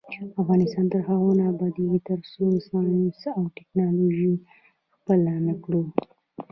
افغانستان 0.41 0.85
تر 0.93 1.01
هغو 1.09 1.29
نه 1.39 1.43
ابادیږي، 1.53 1.99
ترڅو 2.07 2.45
ساینس 2.67 3.19
او 3.37 3.41
ټیکنالوژي 3.57 4.33
خپله 4.95 5.33
نکړو. 5.47 5.81